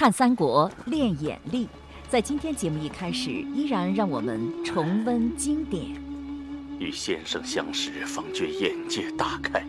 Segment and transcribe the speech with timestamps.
[0.00, 1.68] 看三国练眼力，
[2.08, 5.84] 在今天节目一开始，依然让我们重温经典。
[6.78, 9.62] 与先生相识，方觉眼界大开，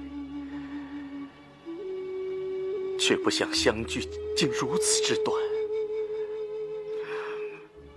[2.98, 4.08] 却不想相聚
[4.38, 5.36] 竟如此之短，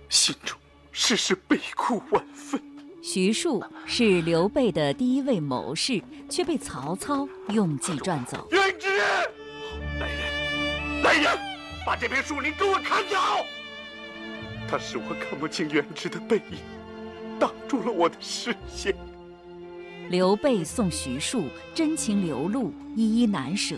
[0.09, 0.59] 心中
[0.91, 2.61] 时时悲哭万分。
[3.01, 8.45] 徐庶是刘备的第一位谋士，却被曹操用计赚走。
[8.51, 8.89] 元直，
[11.85, 13.45] 把这片树林给我砍掉！
[14.67, 16.57] 他使我看不清元直的背影，
[17.39, 18.95] 挡住了我的视线。
[20.09, 23.75] 刘备送徐庶真情流露，依依难舍，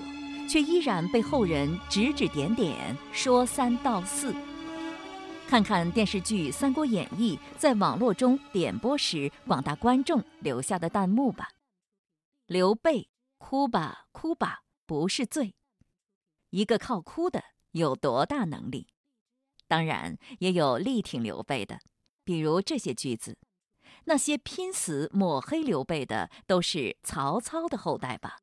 [0.49, 4.33] 却依然被后人指指点点，说三道四。
[5.45, 11.49] 看看电视剧《三国演义》在网络中点播时，广大观众留下的弹幕吧。
[12.45, 15.55] 刘备，哭吧，哭吧，不是罪。
[16.49, 17.43] 一个靠哭的
[17.77, 18.87] 有多大能力？
[19.67, 21.79] 当然也有力挺刘备的，
[22.23, 23.37] 比如这些句子：
[24.05, 28.37] 那些拼死抹黑刘备的，都是曹操的后代吧？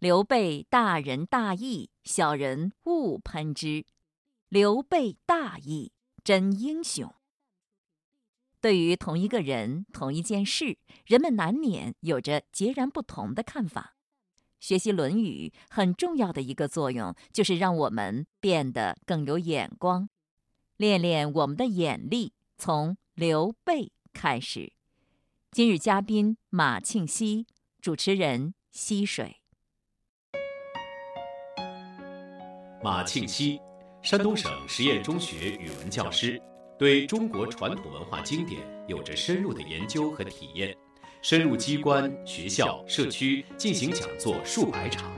[0.00, 3.84] 刘备大仁大义，小人勿喷之。
[4.48, 5.92] 刘备大义。
[6.24, 7.14] 真英雄。
[8.60, 13.95] 对于同一个人、同一件事，人们难免有着截然不同的看法。
[14.60, 20.08] 学习《论语》很重要的一个作用，就是让我们变得更有眼光，
[20.76, 22.32] 练练我们的眼力。
[22.58, 24.72] 从刘备开始。
[25.50, 27.46] 今日嘉宾马庆西，
[27.80, 29.42] 主持人溪水。
[32.82, 33.60] 马庆西。
[34.02, 36.40] 山东省实验中学语文教师，
[36.78, 40.76] 对中国传统文化经典有着深入的研究和体验，
[41.22, 45.10] 深入机关、学校、社区进行讲座数百场。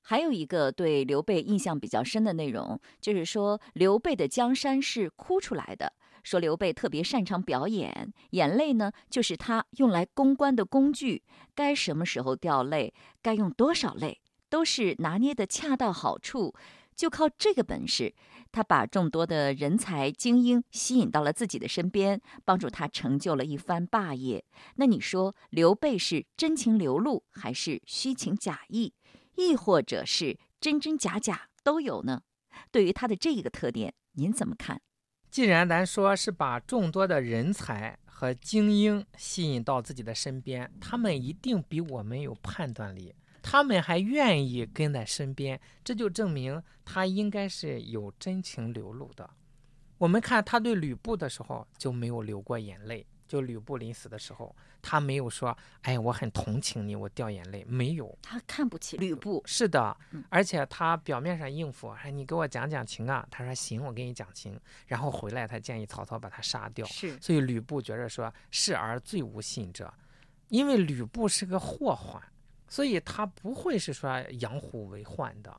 [0.00, 5.92] 还有一个对刘备印象比较深的内容，就是说刘备的江山是哭出来的。
[6.22, 11.22] 说刘备特别擅长表演，眼泪呢就是他用来公关的工具。
[11.54, 16.54] 该什么时候掉泪，该用多少泪，都是拿捏的恰到好处。
[16.96, 18.12] 就靠这个本事，
[18.52, 24.44] 他把众多的人才精英吸引到了自己的身边，帮助他成就了一番霸业。
[24.76, 28.92] 那你说刘备是真情流露，还是虚情假意，
[29.36, 32.22] 亦或者是真真假假都有呢？
[32.70, 34.80] 对于他的这一个特点，您怎么看？
[35.30, 49.28] 既然咱说是把众多的人才和精英吸引到自己的身边，他们一定比我们有判断力，他们还愿意跟在身边，这就证明他应该是有真情流露的。
[49.98, 53.06] 我们看他对吕布的时候就没有流过眼泪。
[53.28, 54.52] 就吕布临死的时候，
[54.82, 59.40] 他没有说：“哎，我很同情你，我掉眼泪。”没有，他看不起吕布。
[59.46, 59.96] 是的，
[60.28, 64.58] 而且他表面上应付：“哎，你给我讲讲情啊。”他说：“行，我给你讲情。”
[64.88, 66.84] 然后回来，他建议曹操把他杀掉。
[66.86, 69.94] 是，所以吕布觉着说：“是而最无信者，
[70.48, 72.20] 因为吕布是个祸患，
[72.70, 75.54] 所以他不会是说养虎为患的。”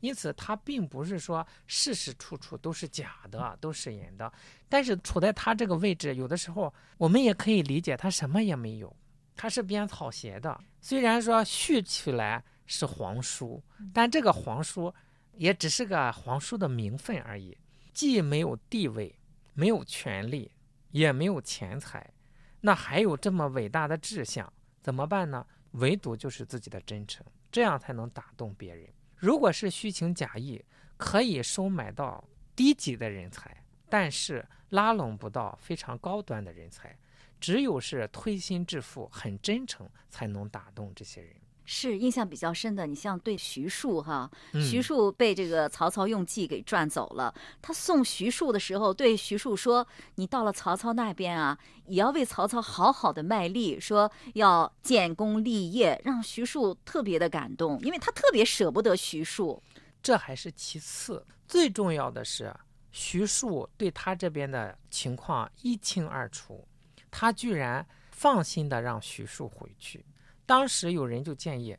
[0.00, 4.30] 因此，他并不是说事事处处都是假的，都是演的。
[4.68, 8.94] 但是处在他这个位置，有的时候我们也可以理解，他什么也没有，
[9.34, 10.60] 他是编草鞋的。
[10.82, 13.60] 虽然说续起来是皇叔，
[13.94, 14.94] 但这个皇叔
[15.32, 17.56] 也只是个皇叔的名分而已，
[17.94, 19.18] 既没有地位，
[19.54, 20.52] 没有权利，
[20.90, 22.12] 也没有钱财，
[22.60, 24.52] 那还有这么伟大的志向，
[24.82, 25.44] 怎么办呢？
[25.76, 28.86] 唯独就是自己的真诚，这样才能打动别人。
[29.16, 30.62] 如果是虚情假意，
[30.96, 32.22] 可以收买到
[32.54, 36.96] 低级的人才，但是拉拢不到非常高端的人才。
[37.38, 41.36] 只有是推心置腹、很真诚，才能打动这些人。
[41.66, 47.34] 是印象比较深的，你像对徐庶哈，徐庶被这个曹操用计给赚走了。
[47.60, 59.60] 他送徐庶的时候，对徐庶说：“你到了曹操那边啊，也要为曹操好好的卖力，说要建功立业。”让徐庶特别的感动，因为他特别舍不得徐庶。
[60.00, 62.54] 这还是其次，最重要的是
[62.92, 66.64] 徐庶对他这边的情况一清二楚，
[67.10, 70.04] 他居然放心的让徐庶回去。
[70.46, 71.76] 当时有人就建议，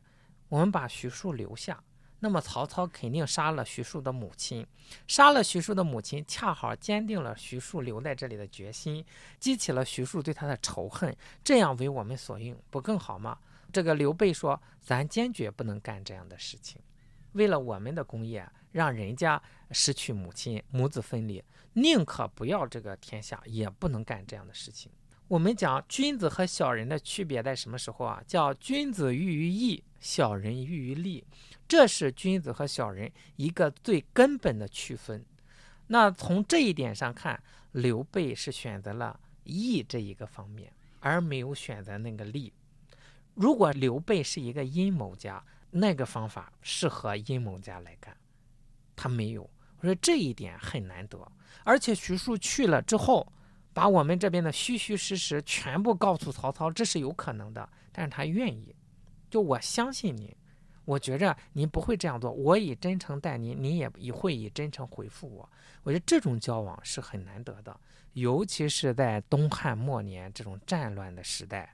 [0.48, 1.82] 我们把徐庶留下，
[2.20, 4.66] 那么曹操肯定杀了徐庶的母亲，
[5.06, 9.04] 杀了徐庶的母亲，恰好坚定了徐庶留在这里的决心，
[9.40, 13.38] 激起了徐庶对他的仇恨，这样为我们所用，不更好吗？
[13.72, 16.80] 这个刘备说：“咱坚决不能干这样的事情，
[17.32, 21.44] 为了我们的功业，让人家失去母亲，母子分离，
[21.74, 24.90] 宁可不要这个天下，也不能干这样的事情。”
[25.28, 28.22] 我们讲君子和小人的区别在什么时候啊？
[28.26, 31.22] 叫君子喻于义，小人喻于利，
[31.68, 35.22] 这是君子和小人一个最根本的区分。
[35.88, 37.42] 那从这一点上看，
[37.72, 42.50] 刘备是选择了义这一个方面，而没有选择那个利。
[43.34, 48.16] 如果刘备是一个阴谋家，那个方法适合阴谋家来干，
[48.96, 49.42] 他没有。
[49.80, 51.30] 我说这一点很难得，
[51.64, 53.30] 而且徐庶去了之后，
[53.78, 57.68] 把我们这边的虚虚实实全部告诉曹操，这是有可能的。
[57.92, 58.74] 但是他愿意，
[59.30, 60.36] 就我相信你，
[60.84, 65.48] 我觉着您不会这样做，我以真诚待您，您也也会以真诚回复我。
[65.84, 67.78] 我觉得这种交往是很难得的，
[68.14, 71.72] 尤其是在东汉末年这种战乱的时代，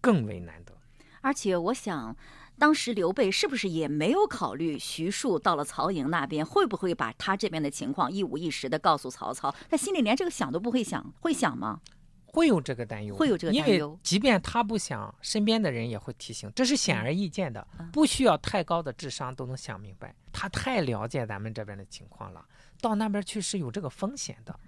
[0.00, 0.76] 更为难得。
[1.20, 2.16] 而且我想，
[2.58, 9.54] 当时刘备是不是也没有考虑徐庶到了曹营那边会不会把他这边的情况一五一十的告诉曹操？
[9.68, 11.80] 他心里连这个想都不会想，会想吗？
[12.24, 13.88] 会有这个担忧，会有这个担忧。
[13.88, 20.14] 因为即便他不想，身边的人也会提醒，这是显而易见的，不需要太高的智商都能想明白。
[20.32, 22.44] 他太了解咱们这边的情况了。
[22.80, 24.58] 到那边去是有这个风险的，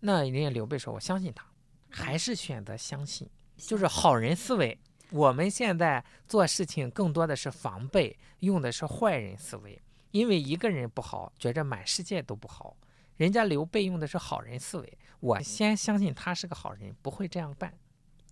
[0.00, 1.46] 那人家刘备说：“我相信他，
[1.88, 4.78] 还是选择相信，就是好人思维。
[5.10, 9.80] 我们现在做事情更多的是防备，用的是坏人思维，
[10.10, 12.76] 因为一个人不好，觉着满世界都不好。
[13.16, 17.72] 人家刘备用的是好人思维，我先相信他是个好人，不会这样办。”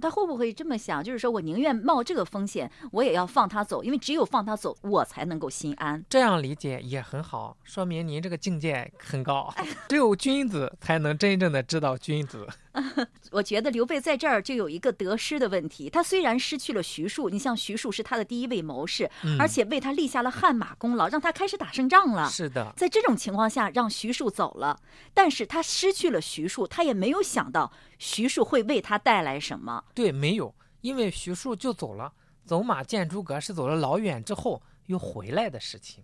[0.01, 1.03] 他会不会这么想？
[1.03, 6.05] 就是说我宁愿冒这个风险，我也要放他走，因为只有放他走，我才能够心安。
[6.11, 9.55] 这样理解也很好，说明您这个境界很高。
[9.89, 12.47] 只有君子才能真正的知道君子。
[13.31, 15.89] 我觉得刘备在这儿就有一个得失的问题。
[15.89, 22.29] 他虽然失去了徐庶，你像徐庶是他的第一位谋士，而且为他立下了汗马功劳，让他开始打胜仗了。
[22.29, 24.79] 是的，在这种情况下，让徐庶走了，
[25.13, 29.85] 但是他失去了徐庶，他也没有想到徐庶会为他带来什么。
[29.95, 32.13] 对，没有，因为徐庶就走了，
[32.45, 36.03] 走马见诸葛是走了老远之后又回来的事情。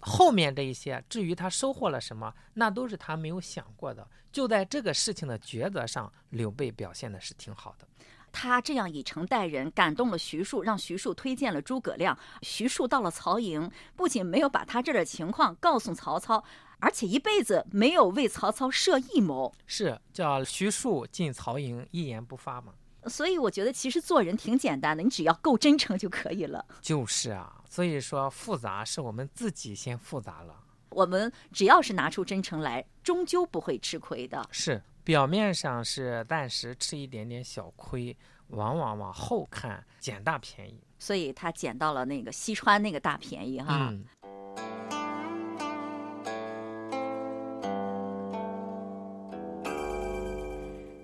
[0.00, 4.06] 后面这一些，至于他收获了什么，那都是他没有想过的。
[4.30, 7.88] 就在这个事情的抉择上，刘备表现的是挺好的。
[8.30, 12.18] 他这样以诚待人，感动了徐庶，让徐庶推荐了诸葛亮。
[12.42, 16.44] 徐庶到了曹营，不仅没有把他这的情况告诉曹操，
[16.78, 19.54] 而且一辈子没有为曹操设一谋。
[19.66, 22.74] 是叫徐庶进曹营，一言不发吗？
[23.08, 26.64] 所以我觉得其实做人挺简单的，你只要够真诚就可以了。
[26.80, 30.54] 就是啊，所以说复杂是我们自己先复杂了。
[30.90, 34.46] 我们只要是拿出真诚来，终究不会吃亏的。
[34.50, 38.16] 是表面上是暂时吃一点点小亏，
[38.48, 40.80] 往往往后看捡大便宜。
[40.98, 43.92] 所以他捡到了那个西川那个大便宜哈。
[43.92, 44.04] 嗯。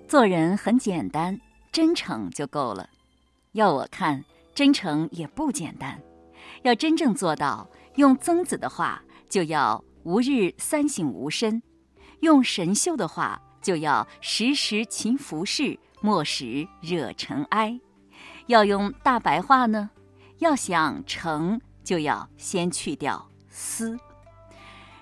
[0.07, 1.39] 做人很简单。
[1.73, 2.87] 真诚就够了，
[3.53, 4.23] 要我看，
[4.53, 5.99] 真诚也不简单。
[6.61, 11.63] 要真正做到，用曾子的话，就要吾日三省吾身；
[12.19, 17.79] 用神秀的话，就要时时勤拂拭，莫使惹尘埃。
[18.45, 19.89] 要用大白话呢，
[20.37, 23.99] 要想成，就要先去掉思。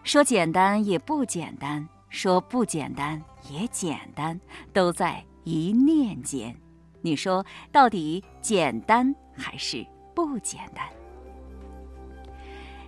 [0.06, 4.40] 说简单也不简单，说不简单也简单，
[4.72, 5.22] 都在。
[5.44, 6.56] 一念间，
[7.01, 10.88] 你说到底简单还是不简单？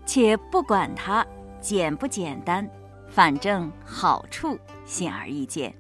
[0.05, 1.25] 且不管它
[1.62, 2.70] 简不简单，
[3.08, 5.74] 反正好处显而易见。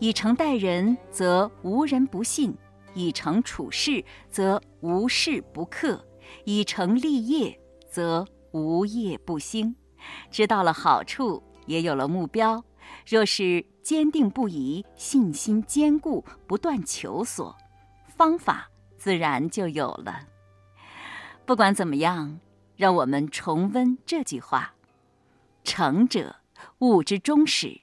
[0.00, 2.52] 以诚待人，则无人不信；
[2.94, 5.96] 以诚处事，则无事不克；
[6.44, 9.74] 以诚立业，则无业不兴。
[10.30, 12.62] 知道了好处，也有了目标。
[13.06, 17.54] 若是坚定不移、信心坚固、不断求索，
[18.08, 20.26] 方法自然就有了。
[21.44, 22.40] 不管怎么样，
[22.76, 24.74] 让我们重温这句话
[25.64, 26.36] ：“诚者，
[26.78, 27.82] 物之终始；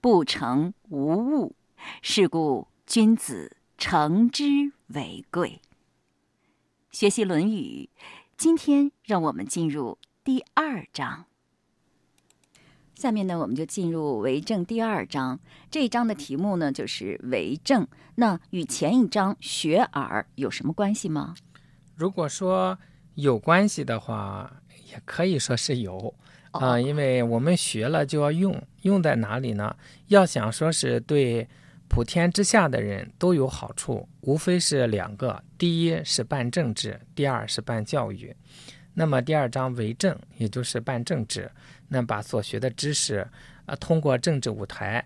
[0.00, 1.54] 不诚，无物。
[2.00, 5.60] 是故，君子诚之为贵。”
[6.90, 7.90] 学习《论语》，
[8.38, 11.26] 今天让我们进入第二章。
[13.02, 15.36] 下面呢，我们就进入为政第二章。
[15.68, 17.84] 这一章的题目呢，就是为政。
[18.14, 21.34] 那与前一章学而有什么关系吗？
[21.96, 22.78] 如果说
[23.16, 26.14] 有关系的话，也可以说是有
[26.52, 29.74] 啊，因为我们学了就要用，用在哪里呢？
[30.06, 31.48] 要想说是对
[31.88, 38.32] 普天之下的人都有好处，无非是两个：第一是办政治，第二是办教育。
[38.94, 41.50] 那么第二章为政，也就是办政治。
[41.92, 43.28] 那把所学的知识，
[43.66, 45.04] 啊，通过政治舞台，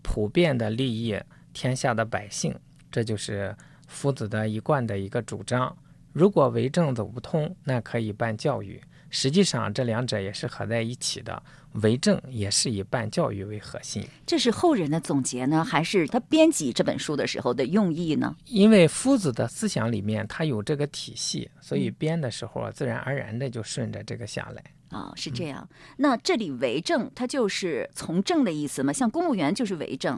[0.00, 1.14] 普遍的利益
[1.52, 2.54] 天下的百姓，
[2.90, 3.54] 这就是
[3.86, 5.76] 夫子的一贯的一个主张。
[6.14, 8.80] 如果为政走不通，那可以办教育。
[9.10, 11.42] 实际上，这两者也是合在一起的。
[11.82, 14.06] 为政也是以办教育为核心。
[14.26, 18.34] 这是后人的总结呢，还是他编辑这本书的时候的用意呢？
[18.46, 24.62] 因为夫子的思想里面他有这个体系，所以编的时候自然而然的就顺着这个下来。
[24.92, 25.68] 啊，是这样。
[25.96, 28.92] 那这里为政，它就是从政的意思嘛？
[28.92, 30.16] 像公务员就是为政，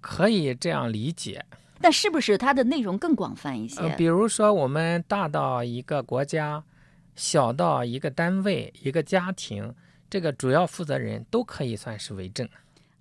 [0.00, 1.44] 可以这样理解。
[1.80, 3.80] 但是不是它的内容更广泛一些？
[3.82, 6.64] 呃，比如说我们大到一个国家。
[7.16, 9.74] 小到一个单位、一个家庭，
[10.08, 12.48] 这个主要负责人都可以算是为政。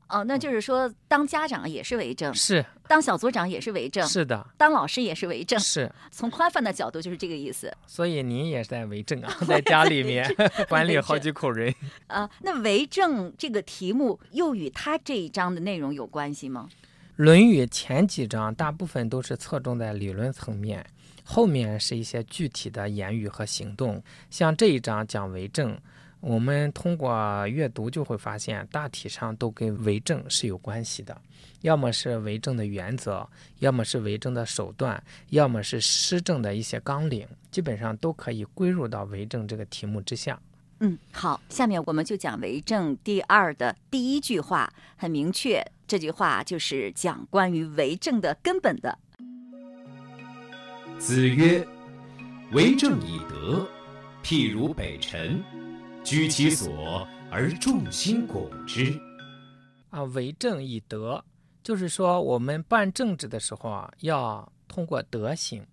[0.09, 5.91] 哦，那就是说，当家长也是为政，是；当小组长也是为政，是的；当老师也是为政，是。
[6.11, 7.71] 从宽泛的角度，就是这个意思。
[7.85, 10.25] 所以您也是在为政啊， 在家里面
[10.69, 11.73] 管理好几口人。
[12.07, 16.69] 啊，那为政这个题目又与他这一章的内容有关系吗？
[17.17, 20.85] 《论语》前几章大部分都是侧重在理论层面。
[21.29, 25.77] 后面是一些具体的言语和行动，像这一章讲为政，
[26.27, 31.17] 我们通过阅读就会发现，大体上都跟为政是有关系的，
[31.61, 33.25] 要么是为政的原则，
[33.59, 40.37] 要么是为政的手段，要么是施政的一些纲领，基本上都可以归入到为政这个题目之下。
[40.81, 48.99] 嗯，好，下面我们就讲为政第二的第一句话，很明确，这句话就是讲关于为政的根本的。
[50.99, 51.65] 子曰
[52.51, 53.65] ：“为政以德，
[54.21, 55.41] 譬如北辰，
[56.07, 58.97] 居其所而众星拱之。”
[59.91, 61.21] 啊，为政以德，
[61.61, 65.67] 就是说我们办政治的时候啊，要通过德行。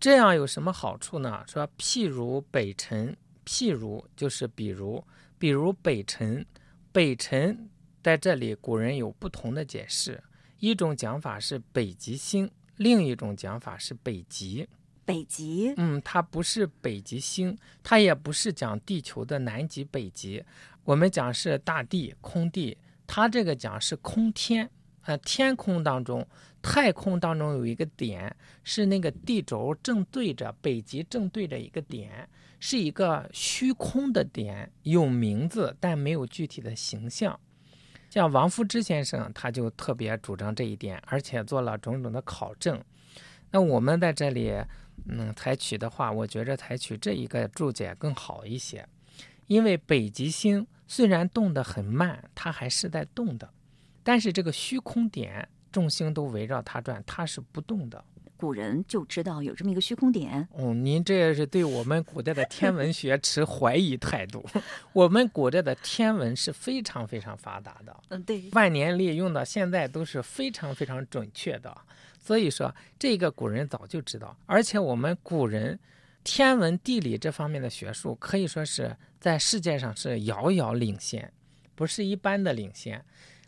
[0.00, 1.44] 这样有什么好处呢？
[1.46, 5.04] 说譬如北辰，譬如就是比如，
[5.38, 6.44] 比如北辰，
[6.90, 7.70] 北辰
[8.02, 10.20] 在这里古人有不同的解释，
[10.58, 12.50] 一种讲法是北极星。
[12.74, 14.66] 另一种讲法是北极，
[15.10, 20.44] 北极，嗯，它不是北极星，它也不是讲地球的南极、北极，
[20.84, 24.70] 我们讲是大地、空地，它这个讲是空天，
[25.06, 26.24] 呃，天空当中，
[26.62, 32.28] 太空当中有一个点，是那个地轴正对着北极，正对着一个点，
[32.60, 37.36] 是一个虚空的点，有名字但没有具体的形象。
[38.10, 42.80] 像王夫之先生，他就特别主张这一点，而且做了种种的考证。
[43.52, 44.54] 那我们在这里，
[45.06, 48.86] 嗯，采取的话，我觉着采取这一个注解更好一些。
[49.46, 53.48] 因为北极星虽然动得很慢，它还是在动的，
[54.04, 58.04] 但是这个虚空点，众星都围绕它转，它是不动的。
[58.36, 60.48] 古人就知道有这么一个虚空点。
[60.56, 64.42] 嗯，您这是对我们古代的天文学持怀疑态度。
[64.94, 67.94] 我们古代的天文是非常非常发达的。
[68.08, 71.76] 嗯，对，万年历用到现在都是非常非常准确的。
[72.20, 75.78] 所以说，这个古人早就知道，而且我们古人
[76.22, 81.32] 天文地理这方面的学术可以说是在世界上是遥遥领先，
[81.74, 83.02] 不是一般的领先。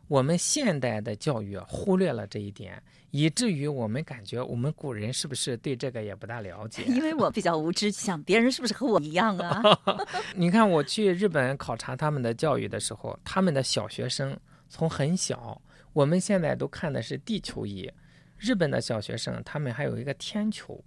[0.09, 2.83] 我们现代的教育忽略了这一点。
[3.15, 6.83] 以至于我们感觉我们古人是不是对这个也不大了解？
[6.85, 9.63] 因为我比较无知，想别人是不是和我一样啊？
[10.35, 14.35] 你看我去日本考察他们的教育的时候，他们的小学生
[14.71, 15.61] 从很小，
[15.93, 17.87] 我们现在都看的是地球仪，
[18.43, 20.83] 日本的小学生他们还有一个天球，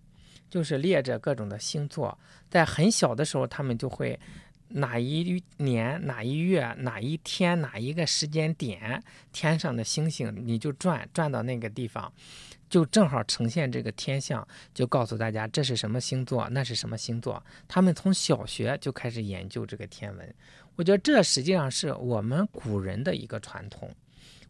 [0.50, 2.16] 就是列着各种的星座，
[2.50, 4.20] 在很小的时候他们就会。
[4.68, 12.12] 哪一年哪一月哪一天哪一个时间点，天上的星星你就转转到那个地方，
[12.68, 17.42] 就正好呈现这个天象，就告诉大家这是什么星座，那是什么星座。
[17.68, 20.36] 他们从小学就开始研究这个天文，
[20.76, 23.96] 我觉得这实际上是我们古人的一个传统。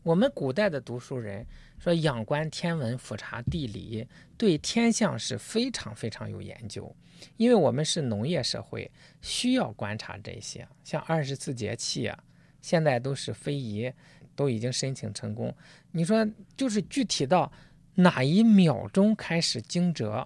[0.01, 1.45] 我们古代的读书人
[1.85, 6.93] 说，仰观天文，俯察地理，对天象是非常非常有研究。
[7.37, 8.89] 因为我们是农业社会，
[9.21, 12.23] 需要观察这些，像二十四节气啊，
[12.59, 13.93] 现在都是非遗，
[14.35, 15.55] 都已经申请成功。
[15.91, 16.27] 你说，
[16.57, 17.51] 就是具体到
[17.93, 20.25] 哪一秒钟开始惊蛰，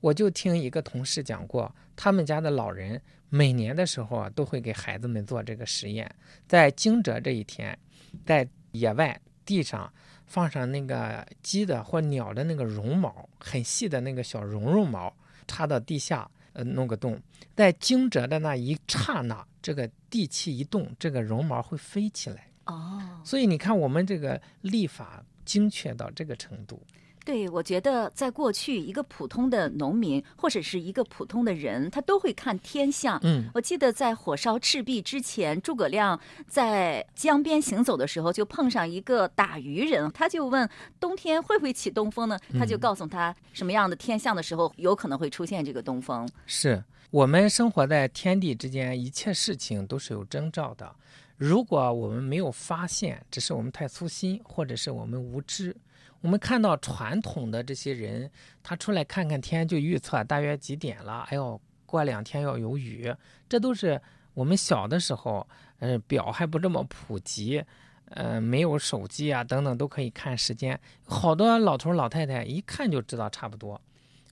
[0.00, 6.10] 我就听一个同事讲过，他们家的老人每年的时候啊，都会给孩子们做这个实验，
[6.46, 7.78] 在惊蛰这一天，
[8.24, 8.48] 在。
[8.72, 9.90] 野外地上
[10.28, 15.12] 放上那个鸡的或鸟的那个绒毛，很细的那个小绒绒毛，
[15.46, 17.20] 插到地下，呃，弄个洞，
[17.56, 22.48] 在惊蛰的那一刹那，这个地气一动，这个绒毛会飞起来。
[22.66, 26.82] 哦，所以你看，我们这个历法精确到这个程度。
[27.28, 33.20] 对，我觉得在过去，一个普通的农民或者是一个普通的人，他都会看天象。
[33.22, 40.66] 嗯，我记得在火烧赤壁之前，诸葛亮在江边行走的时候，就碰上一个打渔人，他就问
[40.98, 42.38] 冬天会不会起东风呢？
[42.58, 46.26] 他就告诉他什么样的天象的时候有可能会出现这个东风。
[46.46, 50.90] 是我们生活在天地之间，一切事情都是有征兆的。
[51.36, 55.76] 如果我们没有发现，只是我们太粗心，或者是我们无知。
[56.20, 58.30] 我们看到传统的这些人，
[58.62, 61.24] 他出来看看天就预测大约几点了。
[61.30, 63.14] 哎呦，过两天要有雨，
[63.48, 64.00] 这都是
[64.34, 65.46] 我们小的时候，
[65.78, 67.62] 呃，表还不这么普及，
[68.10, 70.78] 呃，没有手机啊等等都可以看时间。
[71.04, 73.80] 好多老头老太太一看就知道差不多，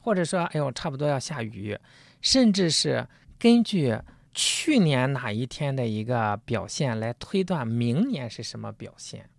[0.00, 1.78] 或者说，哎呦，差不多要下雨，
[2.20, 3.06] 甚至是
[3.38, 3.96] 根据
[4.34, 9.30] 去年哪一天的一个表现来推断明年是什么表现。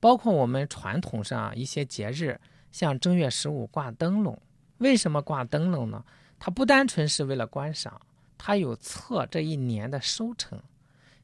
[0.00, 2.40] 包括我们传统上一些节日，
[2.70, 4.40] 像正月十五挂灯笼，
[4.78, 6.04] 为什么挂灯笼呢？
[6.38, 8.00] 它不单纯是为了观赏，
[8.36, 10.60] 它有测这一年的收成。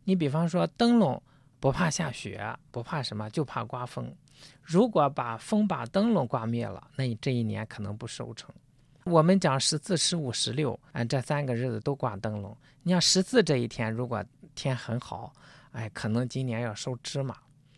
[0.02, 1.22] 你比方说灯笼
[1.60, 4.12] 不怕下雪，不怕什么，就怕刮风。
[4.62, 8.52] 如果把风把灯笼刮灭了，那你这一年可能不收成。
[9.04, 12.56] 我们讲十四、十五、十六，哎，这三个日子都挂灯笼。
[12.82, 15.32] 你像十四这一天，如果天很好，
[15.72, 17.36] 哎，可能今年要收芝麻。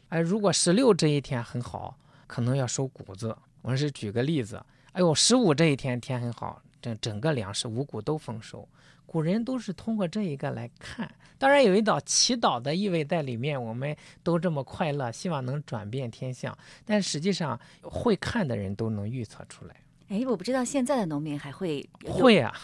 [0.08, 1.98] 哎，如果十六这一天很好，
[2.28, 3.36] 可能要收谷子。
[3.60, 4.62] 我是举个例子。
[4.92, 8.66] 哎呦，十五这一天天很好，整整个粮食五谷都丰收。
[9.04, 13.60] 古人都是通过这一个来看，当然有一道祈祷的意味在里面。
[13.60, 19.74] 我们都这么快乐，希望能转变天象，但实际上会看的人都能预测出来。
[20.08, 22.54] 哎，我不知道现在的农民还会会啊。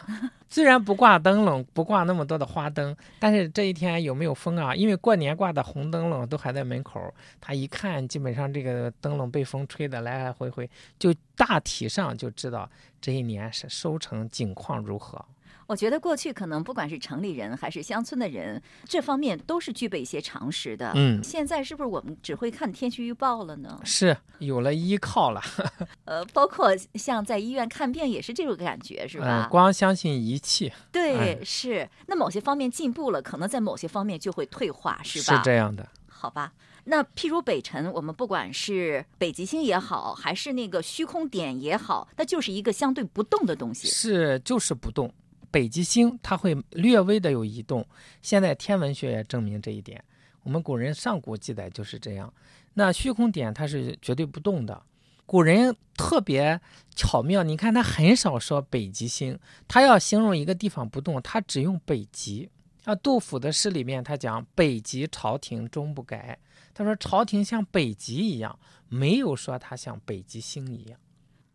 [0.49, 4.75] 虽然不挂灯笼，不挂那么多的花灯，但是这一天有没有风啊？
[4.75, 10.69] 因为过年挂的红灯笼都还在门口，他一看，基本上这个灯笼被风吹的来来回回，
[10.99, 12.71] 就大体上就知道
[13.01, 15.25] 这一年是收成景况如何。
[15.73, 20.93] 我觉得过去可能不管是城里人还是乡村的人，这方面都是具备一些常识的。
[20.95, 23.81] 嗯，现在是不是我们只会看天气预报了呢？
[23.83, 25.41] 是有了依靠了。
[26.05, 29.49] 呃，包括像在医院看病也是这种感觉，是吧？
[29.51, 30.71] 光相信仪器。
[30.93, 31.89] 对，是。
[32.07, 35.39] 那某些方面进步了，可能在某些方面就会退化，是吧？
[35.39, 35.89] 是这样的。
[36.07, 36.53] 好吧。
[36.85, 43.89] 那譬如北辰，我们不管是北极星也好，还是那个虚空点也好，它就是一个相对不动的东西。
[43.89, 45.11] 是，就是不动。
[45.53, 47.87] 北极星它会略微的有移动，
[48.23, 50.03] 现在天文学也证明这一点。
[50.43, 52.33] 我们古人上古记载就是这样。
[52.75, 54.83] 那虚空点它是绝对不动的。
[55.25, 56.61] 古人特别
[56.95, 59.39] 巧妙，你看他很少说北极星，
[59.69, 62.51] 他要形容一个地方不动，他只用北极。
[62.85, 66.37] 啊，杜甫的诗里面他讲北极朝廷终不改，
[66.75, 70.99] 他说朝廷像北极一样，没有说它像北极星一样。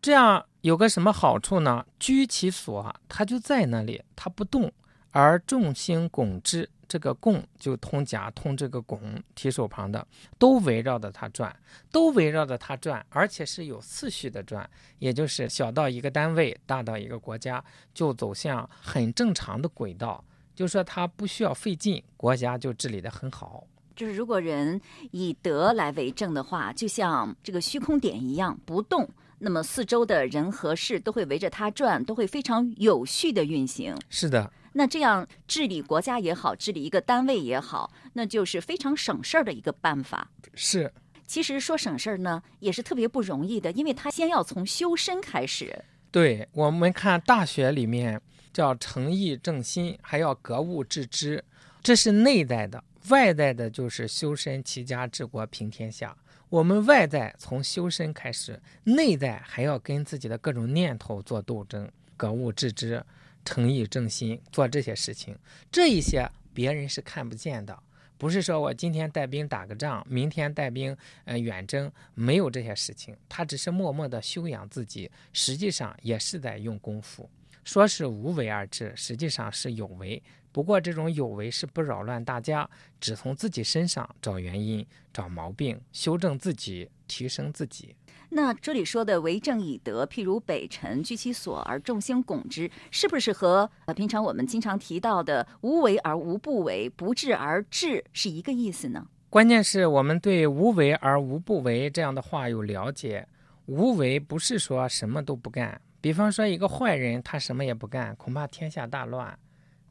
[0.00, 1.84] 这样有个什么好处呢？
[1.98, 4.72] 居其所，它就在那里，它不动，
[5.10, 6.68] 而众星拱之。
[6.86, 10.06] 这个拱就通甲通这个拱，提手旁的
[10.38, 11.54] 都围绕着它转，
[11.92, 14.66] 都围绕着它转，而且是有次序的转，
[14.98, 20.24] 也就是小到一个单位，大到一个国家，就走向很正常的轨道。
[20.54, 23.64] 就说它不需要费劲，国家就治理得很好。
[23.94, 24.80] 就是如果人
[25.10, 29.06] 以德来为政的话，就像这个虚空点一样不动。
[29.40, 33.96] 那么四周的人和事都会围着它转，都会非常有序的运行。
[34.08, 40.30] 是的，那这样治理国家也好，治理一个单位也好，那就是非常省事儿的一个办法。
[40.54, 40.92] 是，
[41.26, 45.84] 其实说省事儿呢，也是特别不容易的，因为他先要从修身开始。
[46.10, 48.20] 对，我们看《大学》里面
[48.52, 51.44] 叫诚意正心，还要格物致知，
[51.82, 56.16] 这是内在的；外在的就是修身齐家治国平天下。
[56.50, 63.04] 我们外在从修身开始，内在还要跟自己的各种念头做斗争，格物致知、
[63.44, 65.36] 诚意正心，做这些事情。
[65.70, 67.78] 这一些别人是看不见的，
[68.16, 73.14] 不是说我今天带兵打个仗，明天带兵呃远征，没有这些事情。
[73.28, 77.28] 他只是默默的修养自己，实际上也是在用功夫。
[77.62, 80.22] 说是无为而治，实际上是有为。
[80.50, 82.68] 不过这种有为是不扰乱大家，
[83.00, 87.94] 只从自己身上找原因、找毛病，修正自己，提升自己。
[88.30, 99.06] 那这里说的为政以德，譬如北辰居其所而众星拱之，是不是和呃平常我们经常提到的无为而无不为，不治而治是一个意思呢？
[99.30, 103.26] 关键是我们对无为而无不为这样的话有了解。
[103.66, 109.38] 无为不是说什么都不干，比方说一个坏人，他什么也不干，恐怕天下大乱。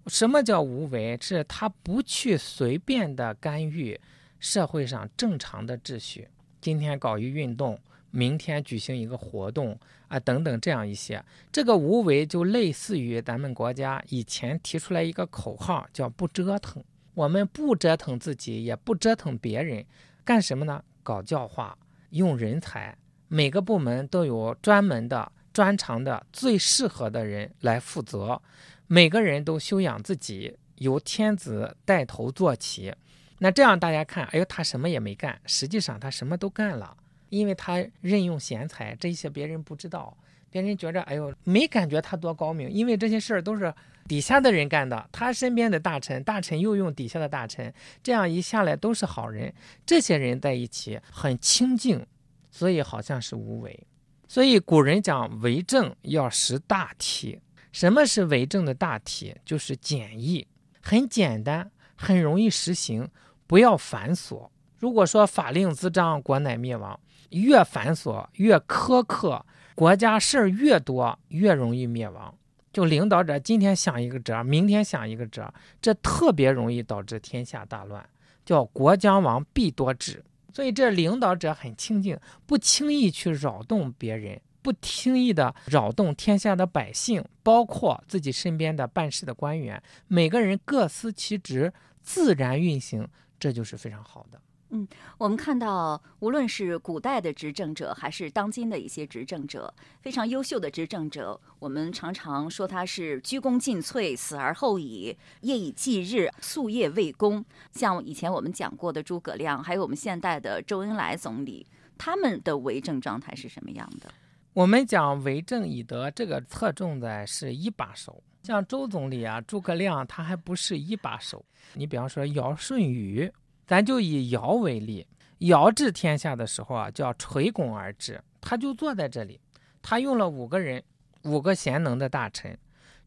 [0.08, 1.18] 什么叫无为？
[1.22, 4.00] 是他不去随便的干预
[4.40, 6.28] 社会上正常的秩序。
[6.62, 7.80] 今天搞一运动，
[8.12, 11.24] 明天举行一个活动啊，等等这样一些。
[11.52, 16.84] 这个无为就类似于咱们国家以前提出来一个口号，叫不折腾。
[17.14, 19.86] 我们不折腾自己，也不折腾别人，
[20.24, 20.84] 干什么呢？
[21.04, 21.78] 搞教化，
[22.12, 22.96] 用人才，
[23.28, 28.42] 每个部门都有专门的、专长的、最适合的人来负责。
[28.88, 32.94] 每个人都修养自己，由天子带头做起。
[33.40, 36.98] 那这样大家看，哎呦，他什么也没干，实际上他什么都干了，
[37.30, 40.18] 因为他任用贤才，这些别人不知道，
[40.50, 43.74] 别人觉着，哎呦，没感觉他多高明，因为这些事儿都是。
[44.08, 49.54] 底下的人干的，他身边的大臣，大臣又用底下的大臣，这样一下来都是好人。
[49.86, 52.08] 这些人在一起很清静，
[52.50, 53.78] 所以好像是无为。
[54.26, 57.38] 所以古人讲为政要识大体。
[57.72, 59.36] 什么是为政的大体？
[59.46, 60.48] 就是简易，
[60.82, 63.10] 很简单，很容易实行，
[63.46, 64.50] 不要繁琐。
[64.78, 67.00] 如果说法令滋章，国乃灭亡。
[67.32, 72.34] 越繁琐越苛刻，国家事儿越多，越容易灭亡。
[72.72, 78.08] 就领导者今天想一个辙，明天想一个辙，这特别容易导致天下大乱，
[78.46, 80.24] 叫国将亡必多智。
[80.54, 93.08] 所以这领导者很清静，不轻易去扰动别人，不轻易的扰动天下的百姓，包括自己身边的办事的官员，每个人各司其职，自然运行，
[93.40, 94.42] 这就是非常好的。
[94.72, 94.86] 嗯，
[95.18, 107.46] 我们看到，无论是古代的执政者，还是当今的一些执政者，非常优秀的执政者，我们常常说他是鞠躬尽瘁，死而后已，夜以继日，夙夜为公。
[107.72, 111.66] 像以前我们讲过的诸葛亮，还有我们现代的周恩来总理，
[111.98, 114.12] 他们的为政状态是什么样的？
[114.58, 118.24] 我们讲为政以德，这个侧重的是一把手。
[118.42, 121.46] 像周总理啊，诸葛亮，他还不是一把手。
[121.76, 123.32] 你比方说尧舜禹。
[123.68, 125.06] 咱就以尧为例，
[125.40, 129.40] 尧治天下的时候啊，叫垂拱而治，他就坐在这里，
[129.84, 130.84] 他用了五个人，
[131.22, 132.58] 五个贤能的大臣，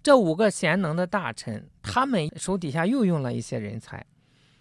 [0.05, 4.07] 这五个贤能的大臣，他们手底下又用了一些人才，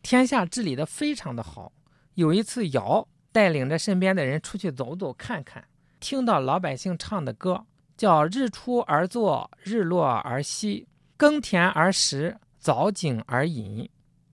[0.02, 1.72] 天下治理的非常的好。
[2.16, 5.64] 有一次，尧带领着身边的人出去走走看看，
[6.00, 7.66] 听到老百姓唱的歌，
[7.98, 13.90] 叫日出而作，日落而息，耕田而食，凿井而饮。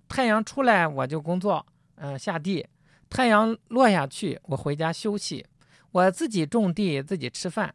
[0.08, 2.64] 太阳出来我就工作，嗯，下地；
[3.10, 5.44] 太阳落下去我回家休息。
[5.90, 7.74] 我自己种地，自己吃饭，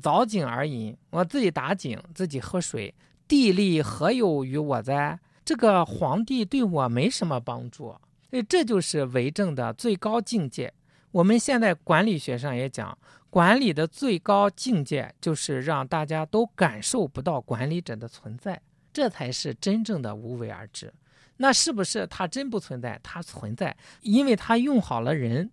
[0.00, 0.96] 凿井而饮。
[1.10, 2.94] 我自己打井，自己喝水。
[3.26, 5.18] 地利何有于我哉？
[5.44, 7.96] 这个皇帝对我没什么帮助。
[8.28, 10.72] 所以这就是为政的最高境界。
[11.12, 12.96] 我们现在管理学上也讲，
[13.28, 18.60] 管理的最高境界就是让大家都感受不到管理者的存在，
[18.92, 20.92] 这才是真正的无为而治。
[21.36, 22.98] 那是不是他真不存在？
[23.02, 25.50] 他存在，因为他用好了人，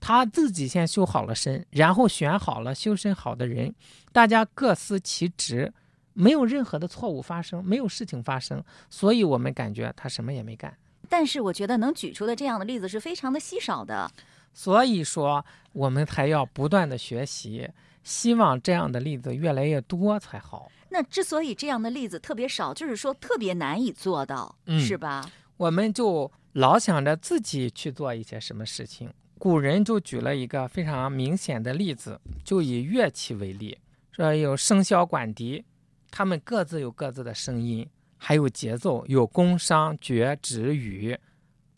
[0.00, 3.72] 他自己先修好了身，然后选好了修身好的人，
[4.12, 5.72] 大家各司其职，
[6.14, 10.76] 没有任何的错误发生，没有事情发生，所以我们感觉他什么也没干。
[11.08, 14.10] 但是我觉得能举出的这样的例子是非常的稀少的，
[14.56, 17.68] 所以说我们才要不断的学习，
[18.02, 20.72] 希望这样的例子越来越多才好。
[20.88, 25.30] 那之所以这样的例子特别少，就是说特别难以做到，是吧？
[25.58, 29.12] 我们就老想着自己去做一些什么事情。
[29.38, 33.76] 古人就举了一个非常明显的例子，就以乐器为例，
[34.10, 35.62] 说有笙箫管笛，
[36.10, 41.18] 他们各自有各自的声音，还有节奏，有宫商角徵羽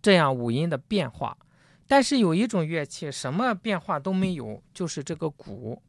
[0.01, 1.37] 这样五音的变化。
[1.89, 5.83] 但是有一种乐器什么变化都没有，就是这个鼓，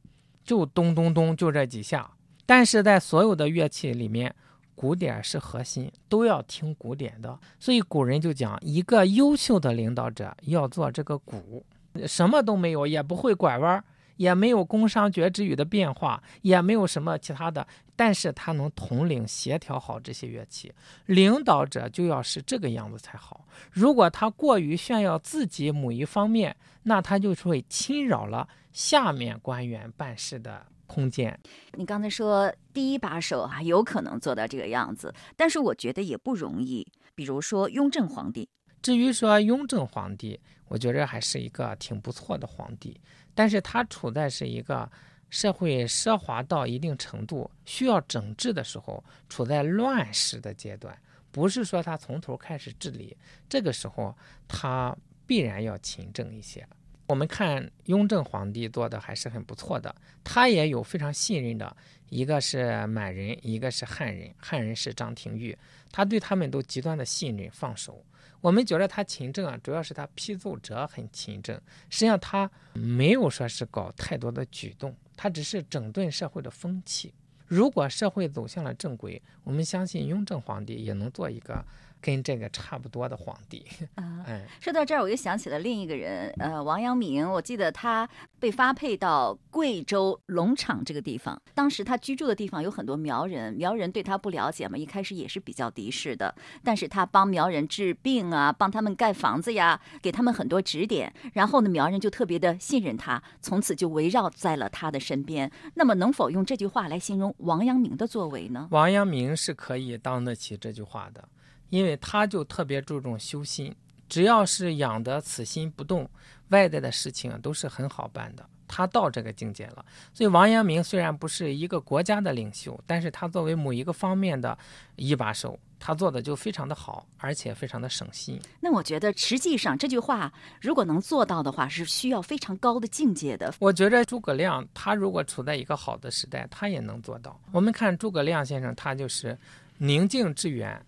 [0.44, 2.10] 就咚咚咚，就这几下。
[2.46, 4.34] 但是在所有的乐器里面，
[4.74, 7.38] 鼓点是核心，都要听鼓点的。
[7.60, 11.64] 所以古人就讲，一个优秀的领导者要做这个鼓，
[12.08, 13.84] 什么都没有，也不会拐弯，
[14.20, 20.70] 也没有工商角徵羽的变化，也没有什么其他的，但是他能统领协调好这些乐器。
[21.06, 23.46] 领导者就要是这个样子才好。
[23.72, 26.54] 如果他过于炫耀自己某一方面，
[26.84, 30.66] 那他就会侵扰了下面官员办事的。
[30.86, 31.40] 空间，
[31.78, 36.84] 你刚才说第一把手啊，有可能做到这个样子，但是我觉得也不容易。
[37.14, 38.50] 比如说雍正皇帝，
[38.82, 43.00] 至于说雍正皇帝，我觉着还是一个挺不错的皇帝，
[43.40, 44.92] 但是他处在是一个
[45.30, 50.94] 社会奢华到一定程度需要整治的时候，处在乱世的阶段，
[51.32, 53.16] 不是说他从头开始治理，
[53.48, 54.14] 这个时候
[54.46, 54.94] 他
[55.26, 56.68] 必然要勤政一些。
[57.08, 61.78] 我们看雍正皇帝做的还是很不错的，他也有非常信任的，
[62.10, 65.58] 一个是满人，一个是汉人，汉人是张廷玉，
[65.94, 68.04] 他对他们都极端的信任放手。
[68.42, 71.56] 我们觉得他勤政啊，主要是他批奏折很勤政，
[71.90, 77.14] 实际上他没有说是搞太多的举动，他只是整顿社会的风气。
[77.48, 81.66] 如果社会走向了正轨，我们相信雍正皇帝也能做一个。
[82.02, 84.24] 跟这个差不多的皇帝啊，
[84.62, 87.30] 说到这儿，我又想起了另一个人，呃，王阳明。
[87.30, 88.08] 我记得他
[88.40, 96.34] 被发配到贵州龙场这个地方，当时他居住的地方有很多苗人，苗人对他不了解嘛，一开始也是比较敌视的。
[96.64, 105.52] 但是他帮苗人治病啊，帮他们盖房子呀，给他们很多指点，然后呢，苗人就特别的信任他，从此就围绕在了他的身边。
[105.76, 108.68] 那么，能否用这句话来形容王阳明的作为呢？
[108.72, 111.28] 王阳明是可以当得起这句话的。
[111.70, 113.76] 因为他就特别注重修心，
[114.08, 116.10] 只要是养得此心不动，
[116.50, 118.46] 外在的事情都是很好办的。
[118.72, 124.56] 他到这个境界了，所以王阳明虽然不是一个国家的领袖，但是他作为某一个方面的
[124.96, 128.40] 一把手，他做的就非常的好，而且非常的省心。
[128.62, 133.52] 那我觉得实际上这句话如果能做到的话，是需要非常高的境界的。
[133.58, 137.42] 我觉得诸葛亮他如果处在一个好的时代，他也能做到。
[137.52, 139.36] 我们看诸葛亮先生，他就是
[139.80, 140.80] 宁静致远。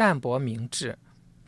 [0.00, 0.98] 淡泊明志，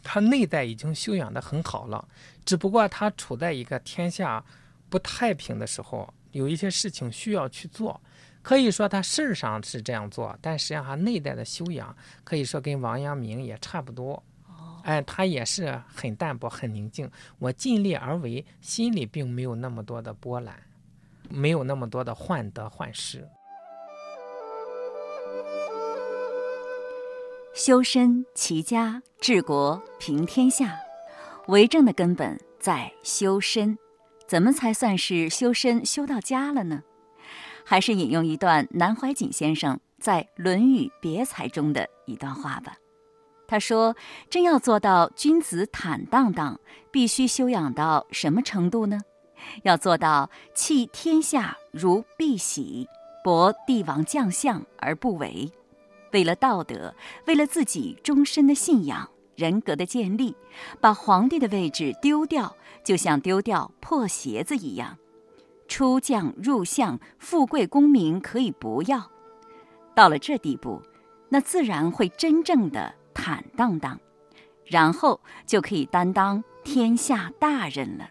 [0.02, 2.06] 他内在已经修养的很好了，
[2.44, 4.44] 只不过他处在一个天下
[4.90, 7.98] 不太平的时候，有一些事情需要去做。
[8.42, 14.22] 可以说他事儿上是这样做，但实际上他内在的修养，可以说跟王阳明也差不多。
[14.82, 20.54] 哎，他也是很淡泊、很宁静，我尽力而为，心里并没有那么多的波澜，
[21.30, 23.26] 没有那么多的患得患失。
[27.54, 30.74] 修身齐家治国平天下，
[31.48, 33.76] 为政的根本在修身。
[34.26, 36.82] 怎么才算是修身修到家了呢？
[37.62, 42.74] 还是引用一段南怀瑾先生在《论语别裁》中的一段话吧。
[43.46, 43.94] 他说
[44.30, 46.58] ：“真要做到君子坦荡荡，
[46.90, 48.98] 必须修养到什么程度呢？
[49.62, 52.86] 要做到弃天下如敝屣，
[53.22, 55.52] 博帝王将相而不为。”
[56.12, 56.94] 为了道德，
[57.26, 60.34] 为了自己终身的信仰、人格的建立，
[60.80, 64.98] 把皇帝的位置丢掉，就像丢掉破鞋子一样。
[65.68, 69.10] 出将入相，富贵功名可以不要，
[69.94, 70.82] 到了这地步，
[71.30, 73.98] 那自然会真正的坦荡荡，
[74.66, 78.10] 然后就可以担当天下大任了。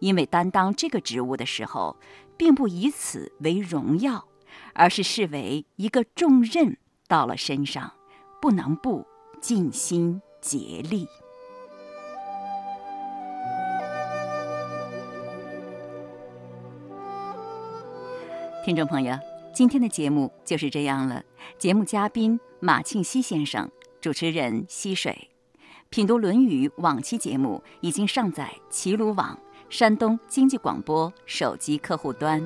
[0.00, 1.96] 因为担当这个职务的时候，
[2.36, 4.28] 并不以此为荣耀，
[4.74, 6.76] 而是视为一个重任。
[7.08, 7.92] 到了身上，
[8.40, 9.06] 不能不
[9.40, 11.06] 尽心竭力。
[18.64, 19.16] 听众朋友，
[19.54, 21.22] 今天的节目就是这样了。
[21.56, 25.30] 节目嘉宾马庆西先生，主持人溪水，
[25.88, 29.38] 品读《论语》往期节目已经上载齐鲁网、
[29.68, 32.42] 山东经济广播手机客户端。